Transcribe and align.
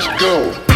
Let's 0.00 0.22
go. 0.22 0.69